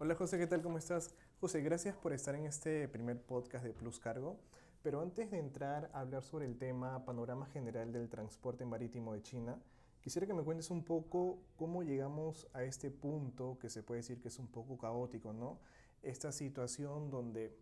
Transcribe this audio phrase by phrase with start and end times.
[0.00, 0.62] Hola José, ¿qué tal?
[0.62, 1.12] ¿Cómo estás?
[1.40, 4.38] José, gracias por estar en este primer podcast de Plus Cargo.
[4.80, 9.22] Pero antes de entrar a hablar sobre el tema panorama general del transporte marítimo de
[9.22, 9.58] China,
[10.00, 14.20] quisiera que me cuentes un poco cómo llegamos a este punto que se puede decir
[14.20, 15.58] que es un poco caótico, ¿no?
[16.04, 17.58] Esta situación donde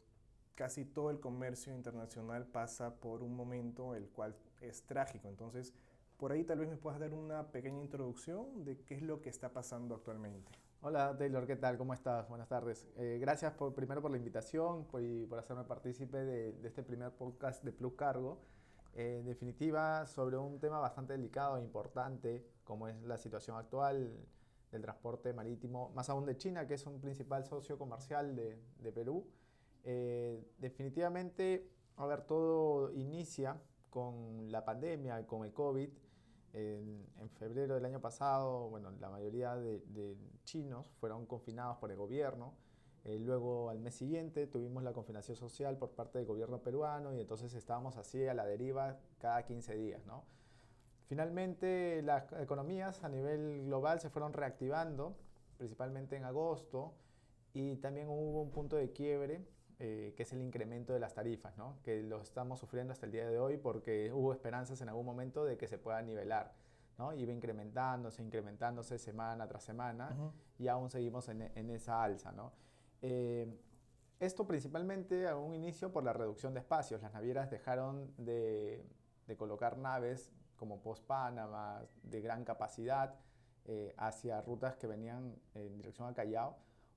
[0.57, 5.31] casi todo el comercio internacional pasa por un momento el cual es trágico.
[5.31, 5.73] Entonces,
[6.19, 9.29] por ahí tal vez me puedas dar una pequeña introducción de qué es lo que
[9.29, 10.51] está pasando actualmente.
[10.81, 11.77] Hola Taylor, ¿qué tal?
[11.77, 12.29] ¿Cómo estás?
[12.29, 12.87] Buenas tardes.
[12.97, 17.63] Eh, gracias por, primero por la invitación y por hacerme partícipe de, este primer podcast
[17.65, 18.39] de Plus Cargo.
[18.95, 24.17] Eh, en definitiva, sobre un tema bastante delicado e importante, como es la situación actual
[24.71, 28.93] del transporte marítimo, más aún de China, que es un principal socio comercial de, de
[28.93, 29.27] Perú.
[29.85, 35.89] Eh, definitivamente, a ver, todo inicia con la pandemia, con el COVID.
[36.53, 37.05] En,
[37.39, 42.55] febrero del año pasado, bueno, la mayoría de, chinos fueron confinados por el gobierno.
[43.05, 47.21] Eh, luego, al mes siguiente, tuvimos la confinación social por parte del gobierno peruano y
[47.21, 50.25] entonces estábamos así a la deriva cada 15 días, ¿no?
[51.09, 55.15] Finalmente, las economías a nivel global se fueron reactivando,
[55.57, 56.95] principalmente en agosto,
[57.53, 59.47] y también hubo un punto de quiebre
[59.79, 61.77] eh, que es el incremento de las tarifas, ¿no?
[61.83, 65.45] que lo estamos sufriendo hasta el día de hoy porque hubo esperanzas en algún momento
[65.45, 66.55] de que se pueda nivelar.
[66.99, 67.13] ¿no?
[67.13, 70.17] Iba incrementándose, incrementándose semana tras semana
[70.59, 72.33] y aún seguimos en, en esa alza.
[72.33, 72.53] ¿no?
[73.03, 73.55] Eh,
[74.19, 77.03] esto principalmente a un inicio por la reducción de espacios.
[77.03, 78.83] Las navieras dejaron de,
[79.27, 83.15] de colocar naves como Post-Panama de gran capacidad
[83.67, 86.57] eh, hacia rutas que venían en dirección a Callao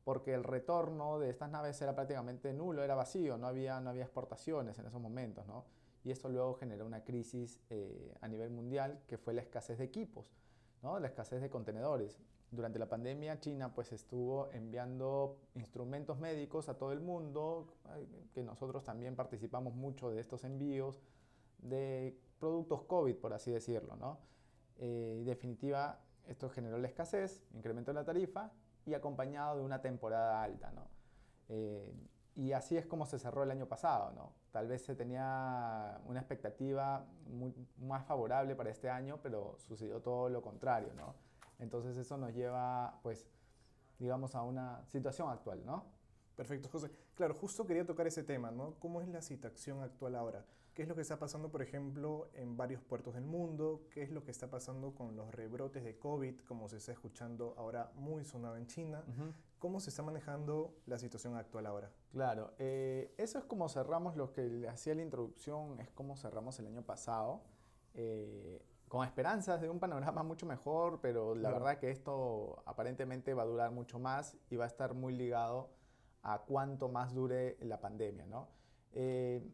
[0.10, 4.06] porque el retorno de estas naves era prácticamente nulo, era vacío, no había, no había
[4.06, 5.66] exportaciones en esos momentos, ¿no?
[6.04, 9.84] Y esto luego generó una crisis eh, a nivel mundial que fue la escasez de
[9.84, 10.26] equipos,
[10.82, 10.98] ¿no?
[10.98, 12.18] La escasez de contenedores.
[12.50, 17.76] Durante la pandemia China pues estuvo enviando instrumentos médicos a todo el mundo,
[18.34, 21.04] que nosotros también participamos mucho de estos envíos
[21.60, 24.18] de productos COVID, por así decirlo, ¿no?
[24.80, 28.52] Eh, en definitiva, esto generó la escasez, incrementó la tarifa
[28.90, 30.88] y acompañado de una temporada alta, ¿no?
[31.50, 31.94] Eh,
[32.36, 34.34] y así es como se cerró el año pasado, ¿no?
[34.52, 37.06] Tal vez se tenía una expectativa
[37.80, 41.16] más favorable para este año, pero sucedió todo lo contrario, ¿no?
[41.60, 43.28] Entonces eso nos lleva, pues,
[44.00, 45.86] digamos, a una situación actual, ¿no?
[46.36, 46.90] Perfecto, José.
[47.16, 48.76] Claro, justo quería tocar ese tema, ¿no?
[48.80, 50.46] ¿Cómo es la situación actual ahora?
[50.80, 53.82] ¿Qué es lo que está pasando, por ejemplo, en varios puertos del mundo?
[53.92, 57.54] ¿Qué es lo que está pasando con los rebrotes de COVID, como se está escuchando
[57.58, 59.04] ahora muy sonado en China?
[59.58, 61.92] ¿Cómo se está manejando la situación actual ahora?
[62.14, 66.58] Claro, eh, eso es como cerramos, lo que le hacía la introducción, es como cerramos
[66.60, 67.42] el año pasado.
[67.94, 73.44] Eh, con esperanzas de un panorama mucho mejor, pero la verdad que esto aparentemente va
[73.44, 75.72] a durar mucho más y va a estar muy ligado
[76.22, 78.26] a cuánto más dure la pandemia.
[78.28, 78.48] ¿no?
[78.94, 79.46] Eh,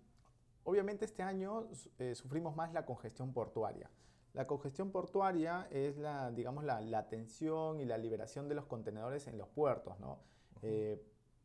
[0.65, 1.67] obviamente este año
[1.97, 3.89] eh, sufrimos más la congestión portuaria.
[4.33, 9.27] La congestión portuaria es la, digamos, la, la tensión y la liberación de los contenedores
[9.27, 9.97] en los puertos.
[9.99, 10.19] ¿no?
[10.61, 11.01] Eh,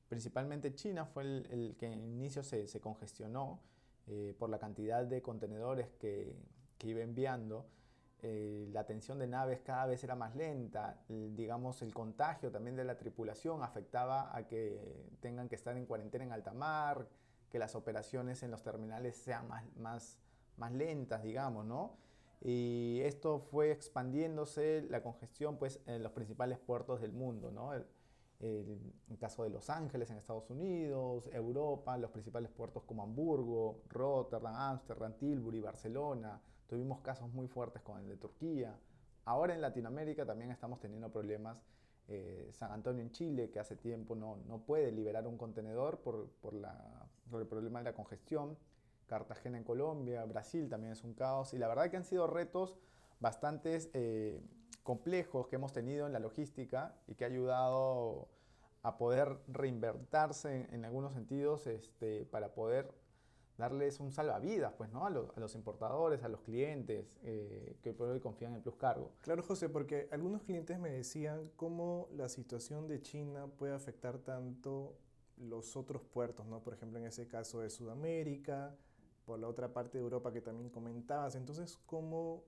[0.08, 3.60] principalmente China fue el, que en inicio se, se congestionó
[4.40, 6.34] por la cantidad de contenedores que,
[6.78, 7.66] que iba enviando.
[8.22, 12.84] Eh, la atención de naves cada vez era más lenta, digamos el contagio también de
[12.84, 17.08] la tripulación afectaba a que tengan que estar en cuarentena en alta mar,
[17.50, 20.18] que las operaciones en los terminales sean más, más,
[20.56, 21.96] más lentas, digamos, ¿no?
[22.42, 27.74] Y esto fue expandiéndose la congestión pues, en los principales puertos del mundo, ¿no?
[27.74, 27.84] El,
[28.40, 34.54] el, caso de Los Ángeles en Estados Unidos, Europa, los principales puertos como Hamburgo, Rotterdam,
[34.54, 36.40] Ámsterdam, Tilbury, Barcelona,
[36.70, 38.78] Tuvimos casos muy fuertes con el de Turquía.
[39.24, 41.60] Ahora en Latinoamérica también estamos teniendo problemas.
[42.06, 46.28] Eh, San Antonio en Chile, que hace tiempo no, no puede liberar un contenedor por,
[46.40, 48.58] por, la, por el problema de la congestión.
[49.06, 51.54] Cartagena en Colombia, Brasil también es un caos.
[51.54, 52.76] Y la verdad que han sido retos
[53.18, 54.40] bastante eh,
[54.82, 58.28] complejos que hemos tenido en la logística y que ha ayudado
[58.82, 62.92] a poder reinvertirse en, en algunos sentidos este, para poder
[63.60, 65.06] darles un salvavidas pues, ¿no?
[65.06, 69.12] a, los, importadores, a los clientes eh, que por hoy confían en Plus Cargo.
[69.20, 74.96] Claro, José, porque algunos clientes me decían cómo la situación de China puede afectar tanto
[75.40, 76.62] los otros puertos, ¿no?
[76.62, 78.76] por ejemplo, en ese caso de Sudamérica,
[79.24, 81.34] por la otra parte de Europa que también comentabas.
[81.34, 82.44] Entonces, ¿cómo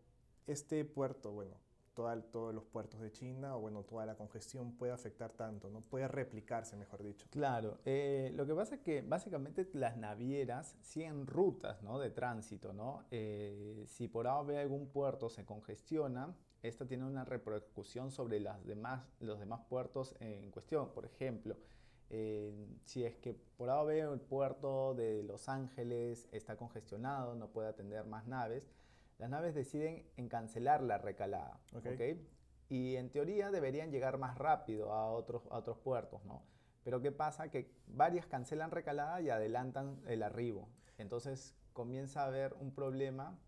[0.47, 1.57] este puerto, bueno,
[1.95, 5.83] todos los puertos de China o bueno, toda la congestión puede afectar tanto, ¿no?
[5.83, 7.27] Puede replicarse, mejor dicho.
[7.31, 11.99] Claro, eh, lo que pasa es que básicamente las navieras siguen rutas ¿no?
[11.99, 13.05] de tránsito, ¿no?
[13.11, 18.65] Eh, si por A o algún puerto se congestiona, esto tiene una repercusión sobre las
[18.65, 20.93] demás, los demás puertos en cuestión.
[20.93, 21.57] Por ejemplo,
[22.85, 27.69] si es que por ahora veo el puerto de Los Ángeles está congestionado, no puede
[27.69, 28.71] atender más naves,
[29.19, 31.61] las naves deciden en cancelar la recalada.
[31.75, 32.27] Okay.
[32.69, 36.43] Y en teoría deberían llegar más rápido a otros, a otros puertos, ¿no?
[36.85, 37.49] Pero ¿qué pasa?
[37.49, 40.69] Que varias cancelan recalada y adelantan el arribo.
[40.99, 43.39] Entonces comienza a haber un problema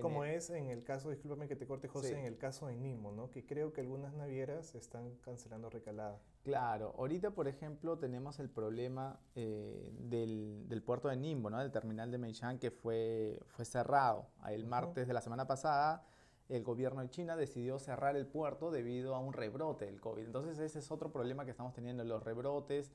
[0.00, 3.12] como es en el caso, discúlpame que te corte José, en el caso de Nimo,
[3.12, 3.30] ¿no?
[3.30, 6.20] Que creo que algunas navieras están cancelando recalada.
[6.42, 11.58] Claro, ahorita por ejemplo tenemos el problema eh, del, puerto de Nimbo, ¿no?
[11.58, 14.26] Del terminal de Meishan que fue, fue cerrado.
[14.48, 16.04] El martes de la semana pasada
[16.48, 20.24] el gobierno de China decidió cerrar el puerto debido a un rebrote del COVID.
[20.24, 22.04] Entonces ese es otro problema que estamos teniendo.
[22.04, 22.92] Los rebrotes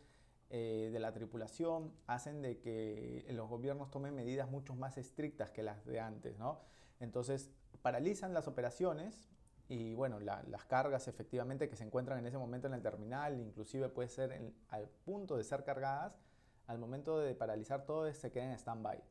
[0.52, 5.64] eh, de la tripulación hacen de que los gobiernos tomen medidas mucho más estrictas que
[5.64, 6.60] las de antes, ¿no?
[7.00, 7.50] Entonces,
[7.81, 9.30] paralizan las operaciones
[9.68, 13.90] y bueno, las cargas efectivamente que se encuentran en ese momento en el terminal, inclusive
[13.90, 16.19] puede ser al punto de ser cargadas,
[16.66, 19.01] al momento de paralizar todo se queden en stand-by.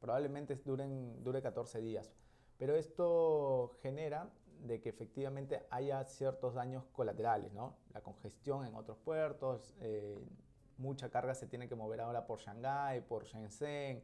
[0.00, 2.12] Probablemente duren, dure 14 días.
[2.58, 4.30] Pero esto genera
[4.60, 7.76] de que efectivamente haya ciertos daños colaterales, ¿no?
[7.92, 10.18] La congestión en otros puertos, eh,
[10.78, 14.02] mucha carga se tiene que mover ahora por Shanghái, por Shenzhen,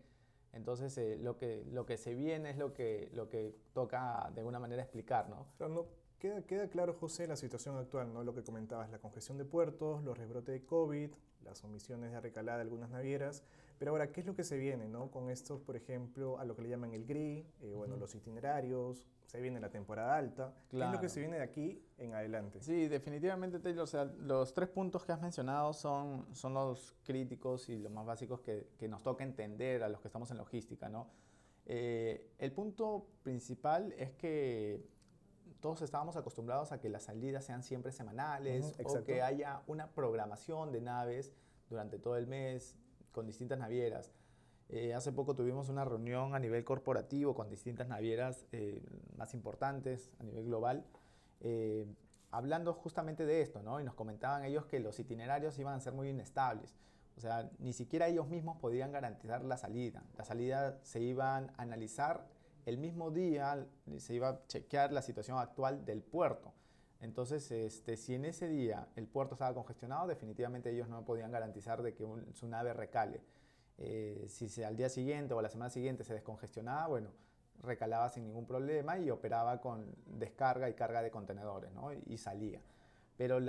[0.52, 4.40] entonces, eh, lo, que, lo que se viene es lo que, lo que toca de
[4.40, 5.46] alguna manera explicar, ¿no?
[5.68, 5.86] no
[6.22, 8.22] queda, queda claro, José, la situación actual, ¿no?
[8.22, 11.10] Lo que comentabas, la congestión de puertos, los rebrotes de COVID,
[11.42, 13.42] las omisiones de recalada de algunas navieras.
[13.80, 15.10] Pero ahora, ¿qué es lo que se viene, ¿no?
[15.10, 19.08] Con estos, por ejemplo, a lo que le llaman el GRI, eh, bueno, los itinerarios,
[19.26, 20.54] se viene la temporada alta.
[20.70, 22.60] ¿Qué es lo que se viene de aquí en adelante?
[22.60, 23.82] Sí, definitivamente, Taylor.
[23.82, 28.06] O sea, los tres puntos que has mencionado son, son los críticos y los más
[28.06, 31.08] básicos que, que nos toca entender a los que estamos en logística, ¿no?
[31.66, 34.84] Eh, el punto principal es que
[35.62, 40.72] todos estábamos acostumbrados a que las salidas sean siempre semanales o que haya una programación
[40.72, 41.32] de naves
[41.70, 42.76] durante todo el mes
[43.12, 44.12] con distintas navieras.
[44.68, 48.82] Eh, hace poco tuvimos una reunión a nivel corporativo con distintas navieras eh,
[49.16, 50.84] más importantes a nivel global,
[51.40, 51.86] eh,
[52.32, 53.80] hablando justamente de esto, ¿no?
[53.80, 56.74] Y nos comentaban ellos que los itinerarios iban a ser muy inestables.
[57.16, 60.02] O sea, ni siquiera ellos mismos podían garantizar la salida.
[60.16, 62.26] La salida se iban a analizar
[62.64, 63.66] el mismo día,
[63.98, 66.52] se iba a chequear la situación actual del puerto.
[67.00, 71.82] Entonces, este, si en ese día el puerto estaba congestionado, definitivamente ellos no podían garantizar
[71.82, 73.20] de que su nave recale.
[73.78, 77.10] Eh, si al día siguiente o a la semana siguiente se descongestionaba, bueno,
[77.62, 81.92] recalaba sin ningún problema y operaba con descarga y carga de contenedores, ¿no?
[81.92, 82.60] Y salía.
[83.16, 83.40] Pero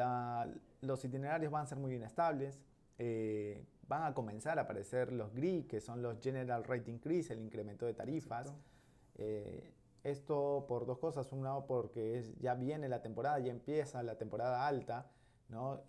[0.82, 2.60] los itinerarios van a ser muy inestables,
[2.98, 7.40] eh, van a comenzar a aparecer los GRI, que son los General Rate Increase, el
[7.40, 8.54] incremento de tarifas.
[9.18, 9.74] Eh,
[10.04, 11.32] esto por dos cosas.
[11.32, 15.10] Un lado porque es, ya viene la temporada, ya empieza la temporada alta,
[15.50, 15.82] ¿no?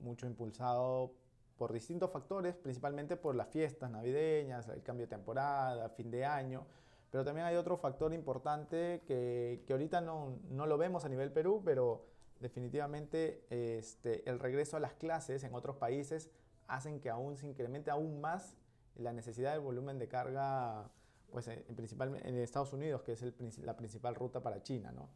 [0.00, 1.12] mucho impulsado
[1.56, 6.66] por distintos factores, principalmente por las fiestas navideñas, el cambio de temporada, fin de año,
[7.12, 11.30] pero también hay otro factor importante que, que ahorita no, no, lo vemos a nivel
[11.30, 12.06] Perú, pero
[12.40, 16.30] definitivamente este, el regreso a las clases en otros países
[16.66, 18.56] hacen que aún se incremente aún más
[18.96, 20.90] la necesidad del volumen de carga
[21.32, 23.34] pues en, principal en Estados Unidos, que es el,
[23.64, 25.08] la principal ruta para China, ¿no?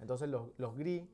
[0.00, 1.10] Entonces los, los GRI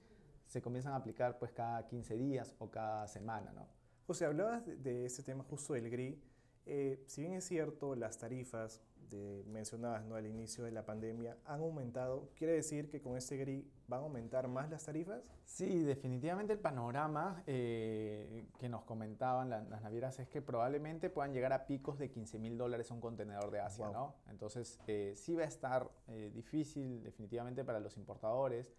[0.46, 3.66] se comienzan a aplicar pues cada 15 días o cada semana, ¿no?
[4.10, 6.20] José, hablabas de, ese tema justo del GRI.
[6.66, 10.16] Eh, si bien es cierto, las tarifas de, mencionadas ¿no?
[10.16, 14.02] al inicio de la pandemia han aumentado, ¿quiere decir que con este GRI van a
[14.02, 15.22] aumentar más las tarifas?
[15.44, 18.19] Sí, definitivamente el panorama eh,
[18.60, 22.58] que nos comentaban las navieras es que probablemente puedan llegar a picos de 15 mil
[22.58, 24.14] dólares un contenedor de Asia, ¿no?
[24.28, 25.90] Entonces, eh, sí va a estar
[26.34, 28.74] difícil definitivamente para los importadores.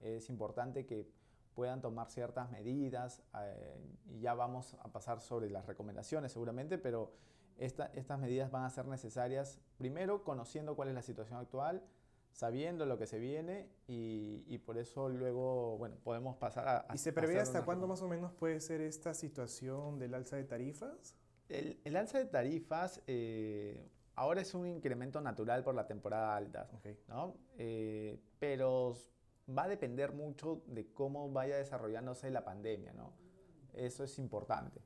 [0.00, 1.10] Es importante que
[1.54, 3.78] puedan tomar ciertas medidas eh,
[4.10, 7.12] y ya vamos a pasar sobre las recomendaciones seguramente, pero
[7.56, 11.82] estas medidas van a ser necesarias primero conociendo cuál es la situación actual,
[12.34, 16.94] sabiendo lo que se viene y, por eso luego, bueno, podemos pasar a...
[16.94, 20.42] ¿Y se prevé hasta cuándo más o menos puede ser esta situación del alza de
[20.42, 21.14] tarifas?
[21.48, 26.68] El, alza de tarifas eh, ahora es un incremento natural por la temporada alta,
[27.06, 27.36] ¿no?
[27.56, 28.96] Eh, pero
[29.56, 33.12] va a depender mucho de cómo vaya desarrollándose la pandemia, ¿no?
[33.74, 34.80] Eso es importante.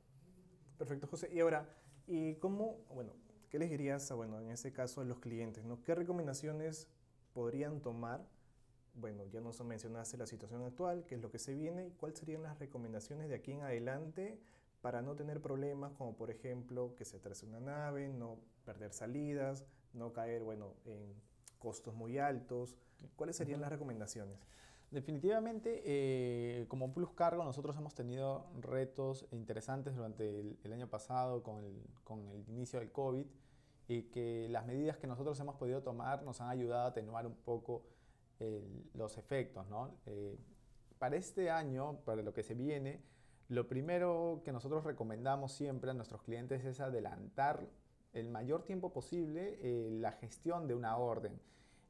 [0.77, 1.29] Perfecto, José.
[1.33, 1.67] Y ahora,
[2.05, 3.13] ¿y cómo, bueno,
[3.49, 5.81] qué les dirías, bueno, en este caso a los clientes, ¿no?
[5.83, 6.87] ¿Qué recomendaciones
[7.39, 8.27] podrían tomar?
[8.95, 12.19] Bueno, ya nos mencionaste la situación actual, qué es lo que se viene, y cuáles
[12.19, 14.37] serían las recomendaciones de aquí en adelante
[14.81, 19.63] para no tener problemas como, por ejemplo, que se atrase una nave, no perder salidas,
[19.93, 21.13] no caer, bueno, en
[21.59, 22.75] costos muy altos,
[23.15, 24.37] ¿Cuáles serían las recomendaciones?
[24.91, 31.63] Definitivamente, eh, como Plus Cargo, nosotros hemos tenido retos interesantes durante el, año pasado con
[31.63, 33.25] el, con el, inicio del COVID
[33.89, 37.35] y que las medidas que nosotros hemos podido tomar nos han ayudado a atenuar un
[37.35, 37.83] poco
[38.93, 39.67] los efectos.
[39.67, 39.97] ¿no?
[40.05, 40.37] Eh,
[40.97, 43.01] para este año, para lo que se viene,
[43.49, 47.67] lo primero que nosotros recomendamos siempre a nuestros clientes es adelantar
[48.13, 51.41] el mayor tiempo posible eh, la gestión de una orden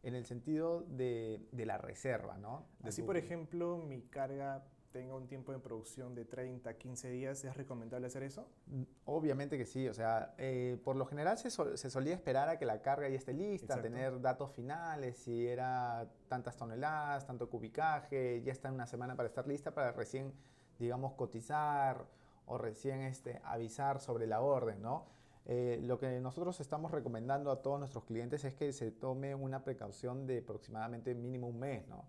[0.01, 2.65] en el sentido de, de la reserva, ¿no?
[2.83, 7.55] Así, por ejemplo, mi carga tenga un tiempo de producción de 30, 15 días, ¿es
[7.55, 8.47] recomendable hacer eso?
[8.67, 12.57] Mm, obviamente que sí, o sea, eh, por lo general se, se, solía esperar a
[12.57, 18.41] que la carga ya esté lista, tener datos finales, si era tantas toneladas, tanto cubicaje,
[18.43, 20.33] ya está una semana para estar lista para recién,
[20.79, 22.05] digamos, cotizar
[22.45, 25.05] o recién este, avisar sobre la orden, ¿no?
[25.45, 29.63] Eh, lo que nosotros estamos recomendando a todos nuestros clientes es que se tome una
[29.63, 32.05] precaución de aproximadamente mínimo un mes, ¿no?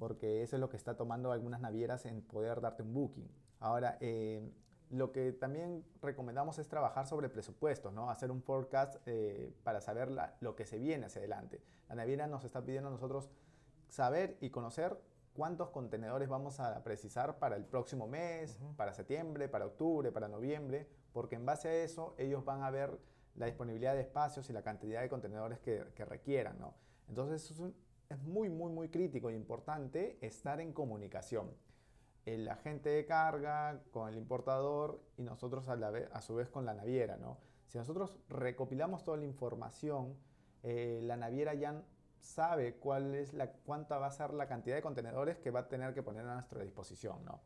[0.00, 3.30] Porque eso es lo que está tomando algunas navieras en poder darte un booking.
[3.60, 4.50] Ahora, eh,
[4.90, 8.10] lo que también recomendamos es trabajar sobre presupuestos, ¿no?
[8.10, 11.62] Hacer un forecast eh, para saber lo que se viene hacia adelante.
[11.88, 13.30] La naviera nos está pidiendo a nosotros
[13.88, 14.98] saber y conocer
[15.32, 20.88] cuántos contenedores vamos a precisar para el próximo mes, para septiembre, para octubre, para noviembre,
[21.12, 22.98] porque en base a eso ellos van a ver
[23.36, 26.58] la disponibilidad de espacios y la cantidad de contenedores que, requieran.
[26.58, 26.74] ¿no?
[27.08, 27.60] Entonces es,
[28.18, 31.50] muy, muy, muy crítico e importante estar en comunicación.
[32.26, 37.16] El agente de carga con el importador y nosotros a su vez con la naviera.
[37.16, 37.38] ¿no?
[37.66, 40.16] Si nosotros recopilamos toda la información,
[40.62, 41.82] eh, la naviera ya
[42.18, 45.68] sabe cuál es la, cuánta va a ser la cantidad de contenedores que va a
[45.68, 47.24] tener que poner a nuestra disposición.
[47.24, 47.40] ¿no?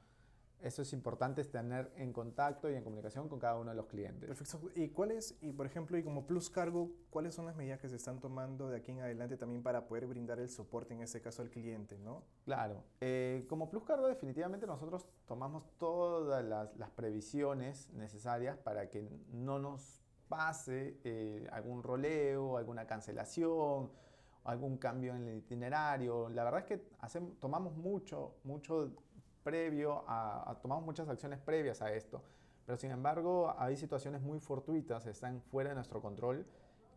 [0.61, 3.87] Eso es importante es tener en contacto y en comunicación con cada uno de los
[3.87, 4.27] clientes.
[4.27, 4.71] Perfecto.
[4.75, 7.97] ¿Y cuáles, y por ejemplo, y como Plus Cargo, cuáles son las medidas que se
[7.97, 11.43] están tomando de aquí en adelante también para poder brindar el soporte en este caso
[11.43, 12.23] al cliente, ¿no?
[12.45, 12.83] Claro.
[13.01, 19.59] Eh, como Plus Cargo, definitivamente nosotros tomamos todas las, las previsiones necesarias para que no
[19.59, 23.91] nos pase eh, algún roleo, alguna cancelación,
[24.45, 26.29] algún cambio en el itinerario.
[26.29, 28.93] La verdad es que hacemos, tomamos mucho, mucho
[29.45, 32.23] previo a, tomamos muchas acciones previas a esto,
[32.67, 36.45] pero sin embargo hay situaciones muy fortuitas, están fuera de nuestro control,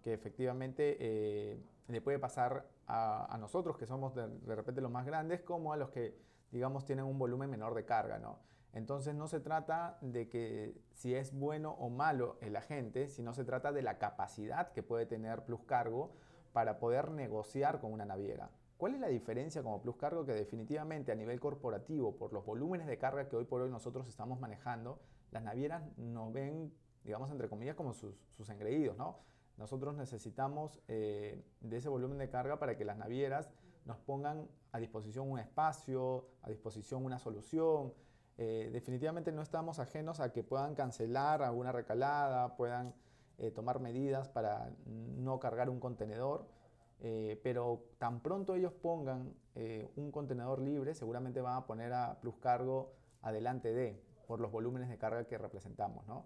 [0.02, 5.42] que efectivamente eh, le puede pasar a, nosotros, que somos de, repente los más grandes,
[5.42, 6.18] como a los que,
[6.52, 8.40] digamos, tienen un volumen menor de carga, ¿no?
[8.74, 13.44] Entonces no se trata de que si es bueno o malo el agente, sino se
[13.44, 16.12] trata de la capacidad que puede tener Plus Cargo
[16.54, 18.50] para poder negociar con una naviera.
[18.78, 22.86] ¿Cuál es la diferencia como Plus Cargo que definitivamente a nivel corporativo, por los volúmenes
[22.86, 25.00] de carga que hoy por hoy nosotros estamos manejando,
[25.32, 26.72] las navieras no ven,
[27.04, 29.18] digamos, entre comillas, como sus, sus engreídos, ¿no?
[29.58, 33.50] Nosotros necesitamos eh, de ese volumen de carga para que las navieras
[33.86, 37.94] nos pongan a disposición un espacio, a disposición una solución.
[38.38, 42.94] Eh, definitivamente no estamos ajenos a que puedan cancelar alguna recalada, puedan
[43.40, 46.46] eh, tomar medidas para no cargar un contenedor
[47.00, 52.20] eh, pero tan pronto ellos pongan eh, un contenedor libre, seguramente van a poner a
[52.20, 56.08] Plus Cargo adelante de, por los volúmenes de carga que representamos.
[56.08, 56.26] ¿no?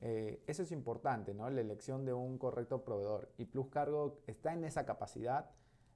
[0.00, 1.48] Eh, eso es importante, ¿no?
[1.48, 3.32] la elección de un correcto proveedor.
[3.38, 5.50] Y Plus Cargo está en esa capacidad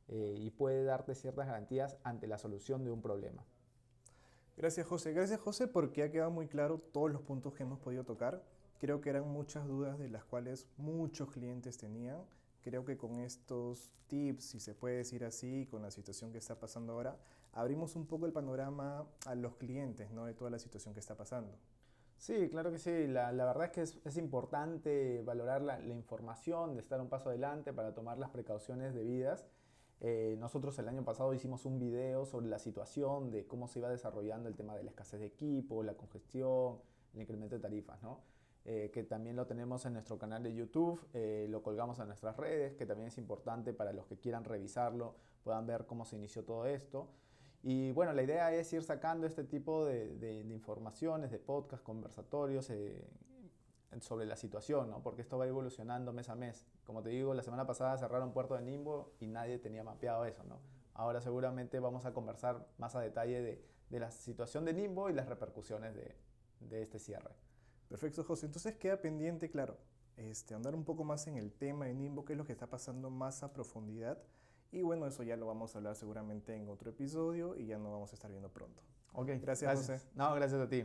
[0.07, 3.43] y puede darte ciertas garantías ante la solución de un problema.
[4.55, 5.15] Gracias José.
[5.15, 8.45] Gracias José porque ha quedado muy claro todos los puntos que hemos podido tocar.
[8.81, 12.19] Creo que eran muchas dudas de las cuales muchos clientes tenían
[12.65, 16.59] creo que con estos tips, si se puede decir así, con la situación que está
[16.59, 17.17] pasando ahora,
[17.53, 20.25] abrimos un poco el panorama a los clientes ¿no?
[20.25, 21.57] de toda la situación que está pasando.
[22.17, 23.07] Sí, claro que sí.
[23.07, 27.09] La, la verdad es que es, es importante valorar la, la, información, de estar un
[27.09, 29.45] paso adelante para tomar las precauciones debidas.
[30.01, 33.91] Eh, nosotros el año pasado hicimos un video sobre la situación de cómo se iba
[33.91, 36.79] desarrollando el tema de la escasez de equipo, la congestión,
[37.15, 38.21] el incremento de tarifas, ¿no?
[38.67, 42.35] Eh, que también lo tenemos en nuestro canal de YouTube, eh, lo colgamos en nuestras
[42.39, 46.45] redes, que también es importante para los que quieran revisarlo, puedan ver cómo se inició
[46.45, 47.11] todo esto.
[47.63, 52.71] Y bueno, la idea es ir sacando este tipo de, de, informaciones, de podcast, conversatorios
[52.71, 53.07] eh,
[54.01, 55.03] sobre la situación, ¿no?
[55.03, 56.67] porque esto va evolucionando mes a mes.
[56.85, 60.43] Como te digo, la semana pasada cerraron Puerto de Nimbo y nadie tenía mapeado eso.
[60.45, 60.61] ¿no?
[60.95, 65.13] Ahora seguramente vamos a conversar más a detalle de, de la situación de Nimbo y
[65.13, 66.15] las repercusiones de,
[66.61, 67.35] de este cierre.
[67.95, 68.47] Perfecto, José.
[68.47, 69.79] Entonces queda pendiente, claro,
[70.17, 72.67] este, andar un poco más en el tema de Nimbo, qué es lo que está
[72.67, 74.19] pasando más a profundidad.
[74.73, 77.93] Y bueno, eso ya lo vamos a hablar seguramente en otro episodio y ya nos
[77.93, 78.83] vamos a estar viendo pronto.
[79.13, 80.03] Ok, gracias, gracias.
[80.03, 80.11] José.
[80.17, 80.85] No, gracias a ti.